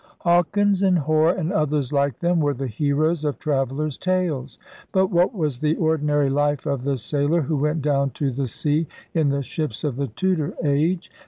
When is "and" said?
0.81-0.97, 1.31-1.53